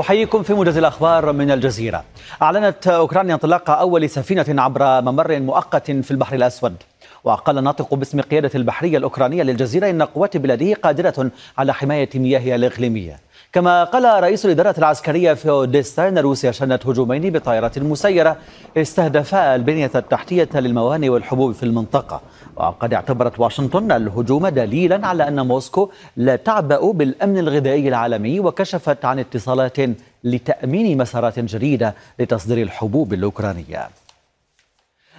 أحييكم 0.00 0.42
في 0.42 0.54
موجز 0.54 0.78
الأخبار 0.78 1.32
من 1.32 1.50
الجزيرة. 1.50 2.04
أعلنت 2.42 2.88
أوكرانيا 2.88 3.34
انطلاق 3.34 3.70
أول 3.70 4.10
سفينة 4.10 4.62
عبر 4.62 5.02
ممر 5.02 5.40
مؤقت 5.40 5.90
في 5.90 6.10
البحر 6.10 6.34
الأسود. 6.36 6.76
وقال 7.24 7.58
الناطق 7.58 7.94
باسم 7.94 8.20
قيادة 8.20 8.50
البحرية 8.54 8.98
الأوكرانية 8.98 9.42
للجزيرة 9.42 9.90
إن 9.90 10.02
قوات 10.02 10.36
بلاده 10.36 10.74
قادرة 10.74 11.30
على 11.58 11.74
حماية 11.74 12.08
مياهها 12.14 12.54
الإقليمية. 12.54 13.20
كما 13.56 13.84
قال 13.84 14.22
رئيس 14.22 14.46
الإدارة 14.46 14.74
العسكرية 14.78 15.34
في 15.34 15.50
أوديسا 15.50 16.08
أن 16.08 16.18
روسيا 16.18 16.50
شنت 16.52 16.86
هجومين 16.86 17.32
بطائرات 17.32 17.78
مسيرة 17.78 18.36
استهدفا 18.76 19.54
البنية 19.54 19.90
التحتية 19.94 20.48
للموانئ 20.54 21.08
والحبوب 21.08 21.52
في 21.52 21.62
المنطقة. 21.62 22.20
وقد 22.56 22.94
اعتبرت 22.94 23.40
واشنطن 23.40 23.92
الهجوم 23.92 24.48
دليلا 24.48 25.06
على 25.06 25.28
أن 25.28 25.46
موسكو 25.46 25.90
لا 26.16 26.36
تعبأ 26.36 26.92
بالأمن 26.92 27.38
الغذائي 27.38 27.88
العالمي 27.88 28.40
وكشفت 28.40 29.04
عن 29.04 29.18
اتصالات 29.18 29.76
لتأمين 30.24 30.98
مسارات 30.98 31.38
جديدة 31.38 31.94
لتصدير 32.18 32.62
الحبوب 32.62 33.12
الأوكرانية. 33.12 33.88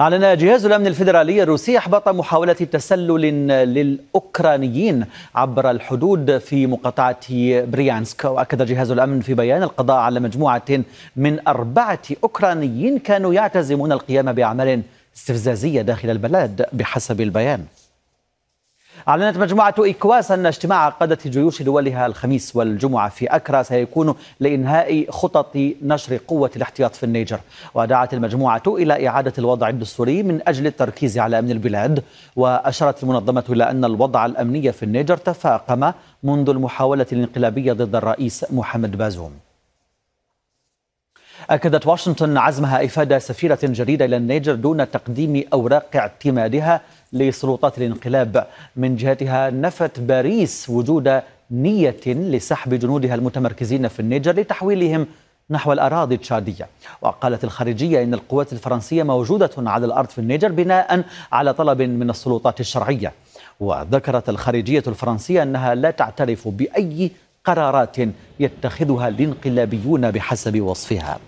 أعلن 0.00 0.36
جهاز 0.36 0.66
الأمن 0.66 0.86
الفيدرالي 0.86 1.42
الروسي 1.42 1.78
إحباط 1.78 2.08
محاولة 2.08 2.52
تسلل 2.52 3.20
للأوكرانيين 3.74 5.04
عبر 5.34 5.70
الحدود 5.70 6.38
في 6.38 6.66
مقاطعة 6.66 7.26
بريانسك. 7.64 8.24
وأكد 8.24 8.66
جهاز 8.66 8.90
الأمن 8.90 9.20
في 9.20 9.34
بيان 9.34 9.62
القضاء 9.62 9.96
على 9.96 10.20
مجموعة 10.20 10.80
من 11.16 11.48
أربعة 11.48 12.02
أوكرانيين 12.24 12.98
كانوا 12.98 13.34
يعتزمون 13.34 13.92
القيام 13.92 14.32
بأعمال 14.32 14.82
استفزازية 15.16 15.82
داخل 15.82 16.10
البلاد 16.10 16.66
بحسب 16.72 17.20
البيان. 17.20 17.64
أعلنت 19.08 19.38
مجموعة 19.38 19.74
إيكواس 19.84 20.30
أن 20.30 20.46
اجتماع 20.46 20.88
قادة 20.88 21.18
جيوش 21.26 21.62
دولها 21.62 22.06
الخميس 22.06 22.56
والجمعة 22.56 23.08
في 23.08 23.26
أكرا 23.26 23.62
سيكون 23.62 24.14
لإنهاء 24.40 25.10
خطط 25.10 25.56
نشر 25.82 26.20
قوة 26.28 26.50
الاحتياط 26.56 26.94
في 26.94 27.04
النيجر. 27.04 27.40
ودعت 27.74 28.14
المجموعة 28.14 28.62
إلى 28.66 29.08
إعادة 29.08 29.32
الوضع 29.38 29.68
الدستوري 29.68 30.22
من 30.22 30.40
أجل 30.48 30.66
التركيز 30.66 31.18
على 31.18 31.38
أمن 31.38 31.50
البلاد 31.50 32.04
وأشارت 32.36 33.02
المنظمة 33.02 33.44
إلى 33.48 33.70
أن 33.70 33.84
الوضع 33.84 34.26
الأمني 34.26 34.72
في 34.72 34.82
النيجر 34.82 35.16
تفاقم 35.16 35.92
منذ 36.22 36.50
المحاولة 36.50 37.06
الانقلابية 37.12 37.72
ضد 37.72 37.96
الرئيس 37.96 38.46
محمد 38.52 38.96
بازوم. 38.96 39.49
أكدت 41.50 41.86
واشنطن 41.86 42.36
عزمها 42.36 42.84
إيفاد 42.84 43.18
سفيرة 43.18 43.58
جديدة 43.62 44.04
إلى 44.04 44.16
النيجر 44.16 44.54
دون 44.54 44.90
تقديم 44.90 45.44
أوراق 45.52 45.96
اعتمادها 45.96 46.80
لسلطات 47.12 47.78
الانقلاب. 47.78 48.46
من 48.76 48.96
جهتها 48.96 49.50
نفت 49.50 50.00
باريس 50.00 50.70
وجود 50.70 51.20
نية 51.50 52.00
لسحب 52.06 52.74
جنودها 52.74 53.14
المتمركزين 53.14 53.88
في 53.88 54.00
النيجر 54.00 54.32
لتحويلهم 54.32 55.06
نحو 55.50 55.72
الأراضي 55.72 56.14
التشادية. 56.14 56.68
وقالت 57.02 57.44
الخارجية 57.44 58.02
إن 58.02 58.14
القوات 58.14 58.52
الفرنسية 58.52 59.02
موجودة 59.02 59.50
على 59.58 59.86
الأرض 59.86 60.08
في 60.08 60.18
النيجر 60.18 60.52
بناء 60.52 61.04
على 61.32 61.54
طلب 61.54 61.82
من 61.82 62.10
السلطات 62.10 62.60
الشرعية. 62.60 63.12
وذكرت 63.60 64.28
الخارجية 64.28 64.82
الفرنسية 64.86 65.42
أنها 65.42 65.74
لا 65.74 65.90
تعترف 65.90 66.48
بأي 66.48 67.10
قرارات 67.44 67.96
يتخذها 68.40 69.08
الانقلابيون 69.08 70.10
بحسب 70.10 70.60
وصفها. 70.60 71.18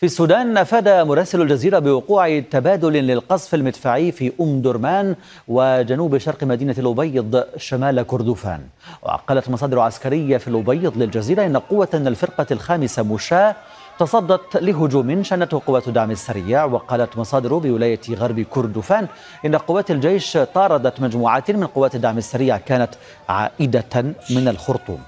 في 0.00 0.06
السودان 0.06 0.56
أفاد 0.56 0.88
مراسل 0.88 1.42
الجزيرة 1.42 1.78
بوقوع 1.78 2.40
تبادل 2.40 2.92
للقصف 2.92 3.54
المدفعي 3.54 4.12
في 4.12 4.32
أم 4.40 4.62
درمان 4.62 5.16
وجنوب 5.48 6.18
شرق 6.18 6.44
مدينة 6.44 6.74
الأبيض 6.78 7.44
شمال 7.56 8.02
كردفان. 8.02 8.60
وقالت 9.02 9.50
مصادر 9.50 9.78
عسكرية 9.78 10.36
في 10.36 10.48
الأبيض 10.48 10.98
للجزيرة 10.98 11.46
إن 11.46 11.56
قوة 11.56 11.88
الفرقة 11.94 12.46
الخامسة 12.50 13.02
مشاة 13.02 13.56
تصدت 13.98 14.56
لهجوم 14.56 15.22
شنته 15.22 15.62
قوات 15.66 15.88
الدعم 15.88 16.10
السريع. 16.10 16.64
وقالت 16.64 17.18
مصادر 17.18 17.58
بولاية 17.58 18.00
غرب 18.10 18.40
كردفان 18.40 19.08
إن 19.46 19.56
قوات 19.56 19.90
الجيش 19.90 20.38
طاردت 20.54 21.00
مجموعات 21.00 21.50
من 21.50 21.66
قوات 21.66 21.94
الدعم 21.94 22.18
السريع 22.18 22.56
كانت 22.56 22.90
عائدة 23.28 24.14
من 24.30 24.48
الخرطوم. 24.48 25.00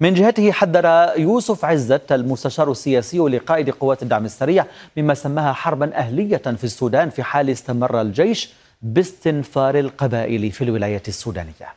من 0.00 0.14
جهته 0.14 0.52
حذر 0.52 1.12
يوسف 1.18 1.64
عزت 1.64 2.12
المستشار 2.12 2.70
السياسي 2.70 3.18
لقائد 3.18 3.70
قوات 3.70 4.02
الدعم 4.02 4.24
السريع 4.24 4.66
مما 4.96 5.14
سماها 5.14 5.52
حربا 5.52 5.96
أهلية 5.96 6.36
في 6.36 6.64
السودان 6.64 7.10
في 7.10 7.22
حال 7.22 7.50
استمر 7.50 8.00
الجيش 8.00 8.50
باستنفار 8.82 9.78
القبائل 9.78 10.50
في 10.50 10.64
الولاية 10.64 11.02
السودانية. 11.08 11.74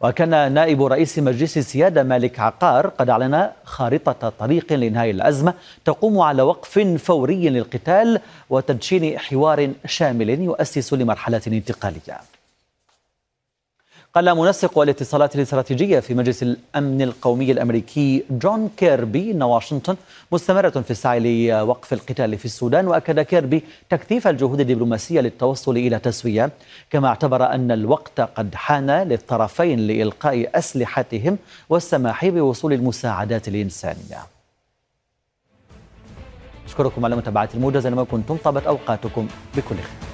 وكان 0.00 0.52
نائب 0.52 0.82
رئيس 0.82 1.18
مجلس 1.18 1.58
السيادة 1.58 2.02
مالك 2.02 2.40
عقار 2.40 2.86
قد 2.86 3.10
أعلن 3.10 3.50
خارطة 3.64 4.32
طريق 4.38 4.72
لإنهاء 4.72 5.10
الأزمة 5.10 5.54
تقوم 5.84 6.20
على 6.20 6.42
وقف 6.42 6.78
فوري 6.78 7.48
للقتال 7.48 8.20
وتدشين 8.50 9.18
حوار 9.18 9.70
شامل 9.86 10.30
يؤسس 10.30 10.92
لمرحلة 10.92 11.42
انتقالية. 11.46 12.39
قال 14.14 14.34
منسق 14.34 14.78
الاتصالات 14.78 15.34
الاستراتيجية 15.36 16.00
في 16.00 16.14
مجلس 16.14 16.42
الأمن 16.42 17.02
القومي 17.02 17.52
الأمريكي 17.52 18.24
جون 18.30 18.70
كيربي 18.76 19.30
أن 19.30 19.42
واشنطن 19.42 19.96
مستمرة 20.32 20.70
في 20.70 20.90
السعي 20.90 21.50
لوقف 21.50 21.92
القتال 21.92 22.38
في 22.38 22.44
السودان 22.44 22.86
وأكد 22.88 23.20
كيربي 23.20 23.64
تكثيف 23.90 24.28
الجهود 24.28 24.60
الدبلوماسية 24.60 25.20
للتوصل 25.20 25.76
إلى 25.76 25.98
تسوية. 25.98 26.50
كما 26.90 27.08
اعتبر 27.08 27.46
أن 27.54 27.70
الوقت 27.70 28.20
قد 28.20 28.54
حان 28.54 28.90
للطرفين 28.90 29.78
لإلقاء 29.78 30.50
أسلحتهم 30.54 31.38
والسماح 31.68 32.26
بوصول 32.26 32.72
المساعدات 32.72 33.48
الإنسانية. 33.48 34.18
أشكركم 36.66 37.04
على 37.04 37.16
متابعة 37.16 37.48
الموجز 37.54 37.86
لما 37.86 38.04
كنتم 38.04 38.36
طابت 38.36 38.66
أوقاتكم 38.66 39.28
بكل 39.56 39.74
خير. 39.74 40.09